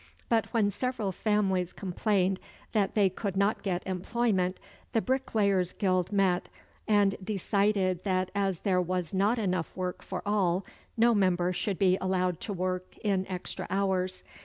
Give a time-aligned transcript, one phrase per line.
[0.29, 2.39] But when several families complained
[2.71, 4.59] that they could not get employment,
[4.93, 6.49] the bricklayers' guild met,
[6.87, 10.65] and decided that as there was not enough work for all,
[10.97, 14.23] no member should be allowed to work in extra hours.